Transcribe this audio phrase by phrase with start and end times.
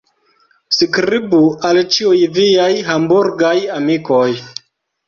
[0.77, 1.41] Skribu
[1.71, 4.27] al ĉiuj viaj Hamburgaj amikoj.